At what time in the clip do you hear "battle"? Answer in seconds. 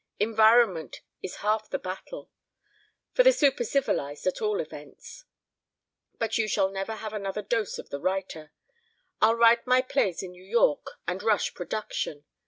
1.77-2.31